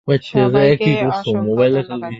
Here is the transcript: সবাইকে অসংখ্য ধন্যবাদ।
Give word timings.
সবাইকে 0.31 0.91
অসংখ্য 1.11 1.61
ধন্যবাদ। 1.67 2.09